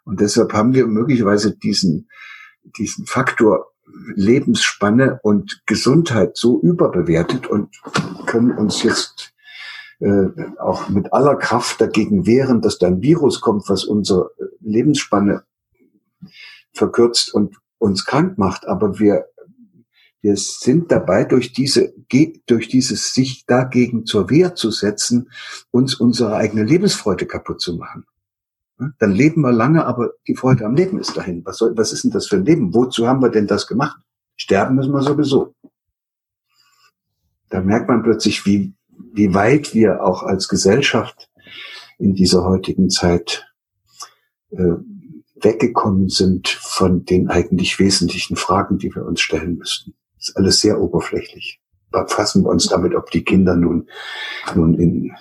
Und 0.03 0.19
deshalb 0.19 0.53
haben 0.53 0.73
wir 0.73 0.85
möglicherweise 0.85 1.55
diesen, 1.55 2.07
diesen 2.77 3.05
Faktor 3.05 3.71
Lebensspanne 4.15 5.19
und 5.23 5.63
Gesundheit 5.65 6.37
so 6.37 6.61
überbewertet 6.61 7.47
und 7.47 7.75
können 8.27 8.51
uns 8.51 8.83
jetzt 8.83 9.33
äh, 9.99 10.27
auch 10.59 10.89
mit 10.89 11.11
aller 11.13 11.35
Kraft 11.35 11.81
dagegen 11.81 12.25
wehren, 12.25 12.61
dass 12.61 12.77
da 12.77 12.87
ein 12.87 13.01
Virus 13.01 13.41
kommt, 13.41 13.67
was 13.67 13.83
unsere 13.83 14.31
Lebensspanne 14.61 15.43
verkürzt 16.73 17.33
und 17.33 17.57
uns 17.77 18.05
krank 18.05 18.37
macht. 18.37 18.67
Aber 18.67 18.99
wir, 18.99 19.25
wir 20.21 20.37
sind 20.37 20.91
dabei, 20.91 21.25
durch 21.25 21.53
diese, 21.53 21.93
durch 22.45 22.67
dieses 22.69 23.13
sich 23.13 23.45
dagegen 23.45 24.05
zur 24.05 24.29
Wehr 24.29 24.55
zu 24.55 24.71
setzen, 24.71 25.31
uns 25.71 25.95
unsere 25.95 26.35
eigene 26.35 26.63
Lebensfreude 26.63 27.25
kaputt 27.25 27.61
zu 27.61 27.75
machen. 27.75 28.05
Dann 28.99 29.11
leben 29.11 29.41
wir 29.41 29.51
lange, 29.51 29.85
aber 29.85 30.11
die 30.27 30.35
Freude 30.35 30.65
am 30.65 30.75
Leben 30.75 30.99
ist 30.99 31.17
dahin. 31.17 31.45
Was, 31.45 31.57
soll, 31.57 31.75
was 31.75 31.91
ist 31.91 32.05
denn 32.05 32.11
das 32.11 32.27
für 32.27 32.37
ein 32.37 32.45
Leben? 32.45 32.73
Wozu 32.73 33.05
haben 33.05 33.21
wir 33.21 33.29
denn 33.29 33.47
das 33.47 33.67
gemacht? 33.67 34.01
Sterben 34.37 34.75
müssen 34.75 34.93
wir 34.93 35.01
sowieso. 35.01 35.53
Da 37.49 37.59
merkt 37.59 37.89
man 37.89 38.03
plötzlich, 38.03 38.45
wie, 38.45 38.73
wie 39.13 39.33
weit 39.33 39.73
wir 39.73 40.03
auch 40.03 40.23
als 40.23 40.47
Gesellschaft 40.47 41.29
in 41.97 42.15
dieser 42.15 42.43
heutigen 42.43 42.89
Zeit 42.89 43.47
äh, 44.51 44.75
weggekommen 45.41 46.09
sind 46.09 46.49
von 46.49 47.05
den 47.05 47.29
eigentlich 47.29 47.79
wesentlichen 47.79 48.35
Fragen, 48.35 48.77
die 48.77 48.93
wir 48.93 49.05
uns 49.05 49.21
stellen 49.21 49.57
müssten. 49.57 49.93
Ist 50.17 50.35
alles 50.35 50.59
sehr 50.59 50.81
oberflächlich. 50.81 51.59
Befassen 51.91 52.43
wir 52.43 52.49
uns 52.49 52.67
damit, 52.67 52.93
ob 52.93 53.09
die 53.11 53.23
Kinder 53.23 53.55
nun, 53.55 53.87
nun 54.55 54.75
in 54.75 55.11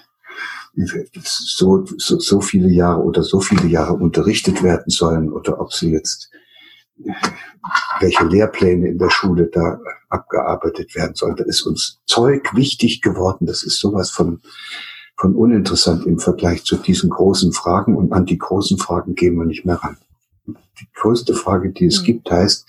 so, 1.25 1.85
so, 1.97 2.19
so 2.19 2.41
viele 2.41 2.69
Jahre 2.69 3.03
oder 3.03 3.23
so 3.23 3.41
viele 3.41 3.67
Jahre 3.67 3.95
unterrichtet 3.95 4.63
werden 4.63 4.91
sollen 4.91 5.33
oder 5.33 5.61
ob 5.61 5.73
sie 5.73 5.91
jetzt 5.91 6.31
welche 8.01 8.25
Lehrpläne 8.25 8.89
in 8.89 8.99
der 8.99 9.11
Schule 9.11 9.49
da 9.53 9.79
abgearbeitet 10.09 10.95
werden 10.95 11.15
sollen. 11.15 11.37
Da 11.37 11.45
ist 11.45 11.63
uns 11.63 12.01
Zeug 12.07 12.55
wichtig 12.55 13.03
geworden. 13.03 13.47
Das 13.47 13.63
ist 13.63 13.79
sowas 13.79 14.11
von, 14.11 14.41
von 15.17 15.35
uninteressant 15.35 16.07
im 16.07 16.19
Vergleich 16.19 16.65
zu 16.65 16.77
diesen 16.77 17.11
großen 17.11 17.53
Fragen. 17.53 17.97
Und 17.97 18.13
an 18.13 18.27
die 18.27 18.39
großen 18.39 18.79
Fragen 18.79 19.15
gehen 19.15 19.37
wir 19.37 19.47
nicht 19.47 19.65
mehr 19.65 19.77
ran. 19.77 19.97
Die 20.47 20.89
größte 20.95 21.35
Frage, 21.35 21.73
die 21.73 21.87
es 21.87 22.01
mhm. 22.01 22.05
gibt, 22.05 22.31
heißt, 22.31 22.67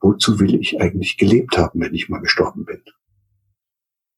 wozu 0.00 0.40
will 0.40 0.54
ich 0.54 0.80
eigentlich 0.80 1.16
gelebt 1.16 1.56
haben, 1.58 1.80
wenn 1.80 1.94
ich 1.94 2.08
mal 2.08 2.20
gestorben 2.20 2.64
bin? 2.64 2.82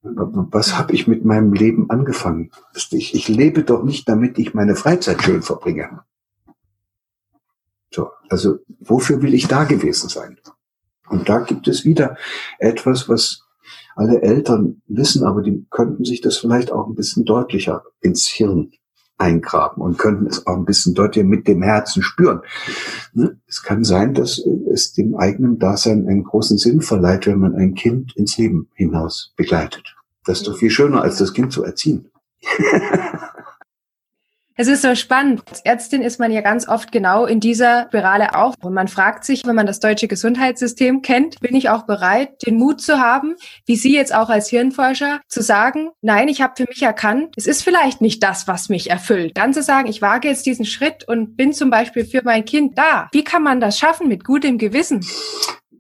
Was 0.01 0.79
habe 0.79 0.95
ich 0.95 1.07
mit 1.07 1.25
meinem 1.25 1.53
Leben 1.53 1.91
angefangen? 1.91 2.51
Ich, 2.93 3.15
ich 3.15 3.29
lebe 3.29 3.65
doch 3.65 3.83
nicht, 3.83 4.09
damit 4.09 4.39
ich 4.39 4.55
meine 4.55 4.77
Freizeit 4.77 5.23
schön 5.23 5.43
verbringe. 5.43 6.03
So, 7.91 8.11
also 8.29 8.59
wofür 8.81 9.23
will 9.23 9.35
ich 9.35 9.49
da 9.49 9.65
gewesen 9.65 10.09
sein? 10.09 10.39
Und 11.09 11.29
da 11.29 11.41
gibt 11.41 11.69
es 11.69 11.85
wieder 11.85 12.17
etwas, 12.59 13.09
was 13.09 13.43
alle 13.97 14.23
Eltern 14.23 14.83
wissen, 14.87 15.25
aber 15.25 15.43
die 15.43 15.67
könnten 15.71 16.05
sich 16.05 16.21
das 16.21 16.37
vielleicht 16.37 16.71
auch 16.71 16.87
ein 16.87 16.95
bisschen 16.95 17.25
deutlicher 17.25 17.83
ins 18.01 18.27
Hirn 18.27 18.73
eingraben 19.17 19.83
und 19.83 19.99
könnten 19.99 20.27
es 20.27 20.47
auch 20.47 20.57
ein 20.57 20.65
bisschen 20.65 20.95
deutlicher 20.95 21.27
mit 21.27 21.49
dem 21.49 21.63
Herzen 21.63 22.03
spüren. 22.03 22.43
Ne? 23.13 23.39
Es 23.49 23.63
kann 23.63 23.83
sein, 23.83 24.15
dass 24.15 24.39
es 24.73 24.93
dem 24.93 25.17
eigenen 25.17 25.59
Dasein 25.59 26.07
einen 26.07 26.23
großen 26.23 26.57
Sinn 26.57 26.81
verleiht, 26.81 27.27
wenn 27.27 27.41
man 27.41 27.57
ein 27.57 27.75
Kind 27.75 28.17
ins 28.17 28.39
Leben 28.39 28.69
hinaus 28.75 29.33
begleitet. 29.37 29.97
Das 30.25 30.39
ist 30.39 30.47
doch 30.47 30.57
viel 30.57 30.71
schöner, 30.71 31.03
als 31.03 31.19
das 31.19 31.33
Kind 31.33 31.53
zu 31.53 31.65
erziehen. 31.65 32.11
Es 34.61 34.67
ist 34.67 34.83
so 34.83 34.97
spannend. 34.97 35.45
Als 35.49 35.61
Ärztin 35.61 36.03
ist 36.03 36.19
man 36.19 36.33
ja 36.33 36.41
ganz 36.41 36.67
oft 36.67 36.91
genau 36.91 37.27
in 37.27 37.39
dieser 37.39 37.85
Spirale 37.85 38.35
auch. 38.35 38.57
Und 38.61 38.75
man 38.75 38.89
fragt 38.89 39.25
sich, 39.25 39.47
wenn 39.47 39.55
man 39.55 39.67
das 39.67 39.79
deutsche 39.79 40.09
Gesundheitssystem 40.09 41.01
kennt, 41.01 41.39
bin 41.39 41.55
ich 41.55 41.69
auch 41.69 41.85
bereit, 41.85 42.45
den 42.45 42.57
Mut 42.57 42.81
zu 42.81 42.99
haben, 42.99 43.37
wie 43.67 43.77
Sie 43.77 43.95
jetzt 43.95 44.13
auch 44.13 44.31
als 44.31 44.49
Hirnforscher, 44.49 45.21
zu 45.29 45.43
sagen, 45.43 45.91
nein, 46.03 46.27
ich 46.27 46.43
habe 46.43 46.55
für 46.57 46.65
mich 46.69 46.83
erkannt, 46.83 47.35
es 47.37 47.47
ist 47.47 47.63
vielleicht 47.63 48.01
nicht 48.01 48.21
das, 48.25 48.49
was 48.49 48.69
mich 48.69 48.91
erfüllt. 48.91 49.37
Dann 49.37 49.55
zu 49.55 49.63
sagen, 49.63 49.89
ich 49.89 50.03
wage 50.03 50.27
jetzt 50.27 50.45
diesen 50.45 50.65
Schritt 50.65 51.07
und 51.07 51.37
bin 51.37 51.53
zum 51.53 51.71
Beispiel 51.71 52.05
für 52.05 52.23
mein 52.25 52.45
Kind 52.45 52.77
da. 52.77 53.09
Wie 53.13 53.23
kann 53.23 53.45
man 53.45 53.61
das 53.61 53.79
schaffen 53.79 54.09
mit 54.09 54.25
gutem 54.25 54.59
Gewissen? 54.59 55.07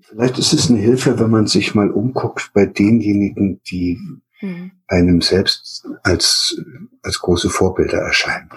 Vielleicht 0.03 0.39
ist 0.39 0.53
es 0.53 0.71
eine 0.71 0.79
Hilfe, 0.79 1.19
wenn 1.19 1.31
man 1.31 1.49
sich 1.49 1.75
mal 1.75 1.91
umguckt 1.91 2.53
bei 2.55 2.65
denjenigen, 2.65 3.61
die 3.69 3.99
mhm. 4.41 4.73
einem 4.87 5.21
selbst 5.21 5.87
als, 6.03 6.61
als 7.03 7.19
große 7.21 7.51
Vorbilder 7.51 7.99
erscheinen. 7.99 8.51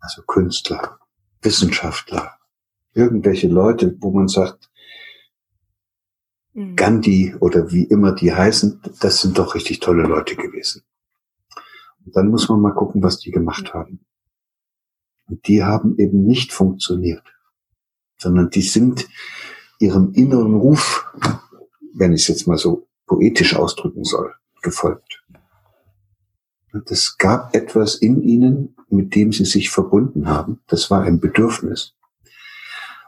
Also 0.00 0.22
Künstler, 0.22 0.98
Wissenschaftler, 1.42 2.38
irgendwelche 2.94 3.48
Leute, 3.48 3.96
wo 4.00 4.10
man 4.10 4.28
sagt, 4.28 4.70
mhm. 6.52 6.76
Gandhi 6.76 7.34
oder 7.40 7.70
wie 7.70 7.84
immer 7.84 8.12
die 8.12 8.32
heißen, 8.32 8.80
das 9.00 9.20
sind 9.20 9.38
doch 9.38 9.54
richtig 9.54 9.80
tolle 9.80 10.02
Leute 10.02 10.36
gewesen. 10.36 10.82
Und 12.04 12.16
dann 12.16 12.28
muss 12.28 12.48
man 12.48 12.60
mal 12.60 12.74
gucken, 12.74 13.02
was 13.02 13.18
die 13.18 13.30
gemacht 13.30 13.70
mhm. 13.74 13.78
haben. 13.78 14.06
Und 15.26 15.46
die 15.46 15.62
haben 15.62 15.98
eben 15.98 16.24
nicht 16.24 16.52
funktioniert, 16.52 17.22
sondern 18.16 18.48
die 18.50 18.62
sind 18.62 19.06
ihrem 19.78 20.12
inneren 20.12 20.54
Ruf, 20.54 21.06
wenn 21.94 22.12
ich 22.12 22.22
es 22.22 22.28
jetzt 22.28 22.46
mal 22.46 22.56
so 22.56 22.88
poetisch 23.06 23.54
ausdrücken 23.54 24.04
soll, 24.04 24.34
gefolgt. 24.62 25.22
Und 26.72 26.90
es 26.90 27.16
gab 27.18 27.54
etwas 27.54 27.94
in 27.96 28.22
ihnen, 28.22 28.76
mit 28.90 29.14
dem 29.14 29.32
sie 29.32 29.44
sich 29.44 29.70
verbunden 29.70 30.28
haben. 30.28 30.60
Das 30.66 30.90
war 30.90 31.02
ein 31.02 31.20
Bedürfnis. 31.20 31.94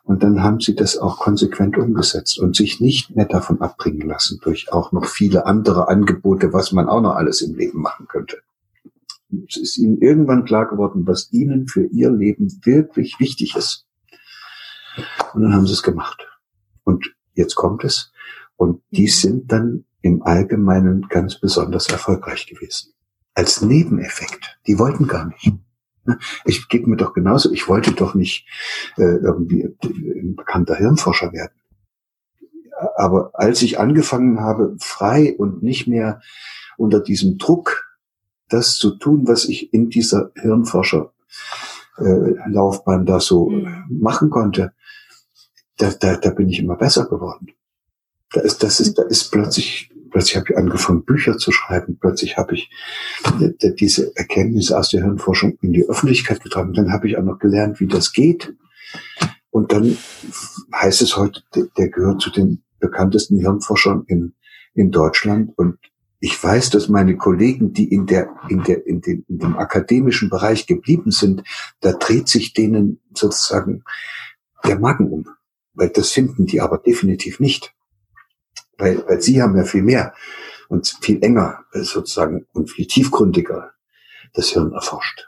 Und 0.03 0.23
dann 0.23 0.43
haben 0.43 0.61
sie 0.61 0.75
das 0.75 0.99
auch 0.99 1.21
konsequent 1.21 1.79
umgesetzt 1.79 2.39
und 2.39 2.57
sich 2.57 2.81
nicht 2.81 3.15
mehr 3.15 3.27
davon 3.27 3.61
abbringen 3.61 4.09
lassen 4.09 4.41
durch 4.43 4.73
auch 4.73 4.93
noch 4.93 5.07
viele 5.07 5.47
andere 5.47 5.89
Angebote, 5.89 6.53
was 6.53 6.73
man 6.73 6.89
auch 6.89 7.01
noch 7.01 7.15
alles 7.15 7.43
im 7.43 7.55
Leben 7.55 7.81
machen 7.81 8.09
könnte. 8.09 8.39
Es 9.49 9.57
ist 9.57 9.79
ihnen 9.79 9.99
irgendwann 9.99 10.45
klar 10.45 10.67
geworden, 10.67 11.07
was 11.07 11.33
ihnen 11.33 11.69
für 11.69 11.85
ihr 11.85 12.11
Leben 12.11 12.61
wirklich 12.65 13.21
wichtig 13.21 13.55
ist. 13.55 13.87
Und 15.35 15.43
dann 15.43 15.55
haben 15.55 15.67
sie 15.67 15.75
es 15.75 15.83
gemacht. 15.83 16.27
Und 16.83 17.15
jetzt 17.35 17.55
kommt 17.55 17.85
es. 17.85 18.11
Und 18.57 18.83
die 18.91 19.03
mhm. 19.03 19.09
sind 19.09 19.53
dann 19.53 19.85
im 20.03 20.23
Allgemeinen 20.23 21.09
ganz 21.09 21.39
besonders 21.39 21.89
erfolgreich 21.89 22.47
gewesen. 22.47 22.93
Als 23.35 23.63
Nebeneffekt. 23.63 24.59
Die 24.67 24.79
wollten 24.79 25.07
gar 25.07 25.27
nicht. 25.27 25.53
Ich 26.45 26.69
gebe 26.69 26.89
mir 26.89 26.97
doch 26.97 27.13
genauso, 27.13 27.53
ich 27.53 27.69
wollte 27.69 27.93
doch 27.93 28.15
nicht 28.15 28.49
äh, 28.97 29.03
irgendwie 29.03 29.69
ein 29.85 30.35
bekannter 30.35 30.75
Hirnforscher 30.75 31.33
werden. 31.33 31.53
Aber 32.97 33.31
als 33.35 33.63
ich 33.63 33.79
angefangen 33.79 34.41
habe, 34.41 34.75
frei 34.79 35.37
und 35.37 35.63
nicht 35.63 35.87
mehr 35.87 36.21
unter 36.79 37.01
diesem 37.01 37.39
Druck, 37.39 37.87
das 38.49 38.77
zu 38.77 38.97
tun, 38.97 39.29
was 39.29 39.45
ich 39.45 39.73
in 39.73 39.89
dieser 39.91 40.33
Hirnforscherlaufbahn 40.35 43.03
äh, 43.03 43.05
da 43.05 43.21
so 43.21 43.51
mhm. 43.51 43.85
machen 43.89 44.31
konnte, 44.31 44.73
da, 45.77 45.91
da, 45.91 46.17
da 46.17 46.31
bin 46.31 46.49
ich 46.49 46.59
immer 46.59 46.75
besser 46.77 47.07
geworden. 47.07 47.53
Da 48.33 48.41
ist, 48.41 48.63
das 48.63 48.81
ist, 48.81 48.99
da 48.99 49.03
ist 49.03 49.31
plötzlich, 49.31 49.91
plötzlich 50.11 50.37
habe 50.37 50.47
ich 50.51 50.57
angefangen, 50.57 51.05
Bücher 51.05 51.37
zu 51.37 51.51
schreiben. 51.51 51.99
Plötzlich 52.01 52.37
habe 52.37 52.55
ich 52.55 52.71
diese 53.79 54.17
Erkenntnisse 54.17 54.79
aus 54.79 54.91
der 54.91 55.03
Hirnforschung 55.03 55.59
in 55.63 55.73
die 55.73 55.89
Öffentlichkeit 55.89 56.43
getragen. 56.43 56.73
Dann 56.73 56.93
habe 56.93 57.09
ich 57.09 57.19
auch 57.19 57.25
noch 57.25 57.39
gelernt, 57.39 57.81
wie 57.81 57.89
das 57.89 58.13
geht. 58.13 58.55
Und 59.51 59.73
dann 59.73 59.97
heißt 60.75 61.03
es 61.03 61.17
heute, 61.17 61.43
der 61.77 61.89
gehört 61.89 62.21
zu 62.21 62.31
den 62.31 62.63
bekanntesten 62.79 63.41
Hirnforschern 63.41 64.05
in, 64.07 64.35
in 64.75 64.93
Deutschland. 64.93 65.53
Und 65.57 65.79
ich 66.21 66.43
weiß, 66.43 66.71
dass 66.71 66.89
meine 66.89 67.17
Kollegen, 67.17 67.73
die 67.73 67.93
in 67.93 68.07
der, 68.07 68.29
in 68.49 68.63
der, 68.63 68.87
in 68.87 69.01
dem, 69.01 69.25
in 69.29 69.39
dem 69.39 69.57
akademischen 69.57 70.31
Bereich 70.31 70.67
geblieben 70.67 71.11
sind, 71.11 71.43
da 71.81 71.93
dreht 71.93 72.29
sich 72.29 72.53
denen 72.53 73.01
sozusagen 73.13 73.83
der 74.65 74.79
Magen 74.79 75.11
um. 75.11 75.27
Weil 75.75 75.89
das 75.89 76.11
finden 76.11 76.47
die 76.47 76.61
aber 76.61 76.79
definitiv 76.79 77.41
nicht 77.41 77.75
weil, 78.81 79.07
weil 79.07 79.21
sie 79.21 79.43
haben 79.43 79.57
ja 79.57 79.65
viel 79.65 79.83
mehr. 79.83 80.15
und 80.71 80.97
viel 81.03 81.23
enger 81.23 81.65
äh, 81.73 81.81
sozusagen 81.81 82.47
und 82.53 82.71
viel 82.71 82.87
tiefgründiger 82.87 83.73
das 84.33 84.51
Hirn 84.51 84.73
erforscht. 84.73 85.27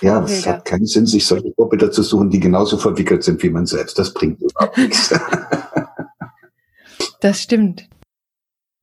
ja, 0.00 0.22
es 0.24 0.46
hat 0.46 0.64
keinen 0.64 0.86
Sinn, 0.86 1.06
sich 1.06 1.24
solche 1.24 1.52
Vorbilder 1.54 1.92
zu 1.92 2.02
suchen, 2.02 2.30
die 2.30 2.40
genauso 2.40 2.76
verwickelt 2.76 3.22
sind 3.22 3.42
wie 3.42 3.50
man 3.50 3.66
selbst. 3.66 3.98
Das 3.98 4.12
bringt 4.12 4.42
überhaupt 4.42 4.76
nichts. 4.76 5.14
Das 7.20 7.40
stimmt. 7.40 7.88